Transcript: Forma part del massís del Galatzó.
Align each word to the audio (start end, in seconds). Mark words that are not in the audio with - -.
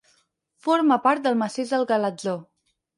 Forma 0.69 0.97
part 1.05 1.27
del 1.29 1.39
massís 1.45 1.77
del 1.77 1.89
Galatzó. 1.95 2.39